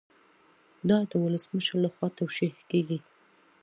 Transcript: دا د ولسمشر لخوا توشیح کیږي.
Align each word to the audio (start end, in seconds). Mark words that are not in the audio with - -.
دا 0.89 0.99
د 1.09 1.11
ولسمشر 1.25 1.75
لخوا 1.85 2.07
توشیح 2.19 2.53
کیږي. 2.71 2.99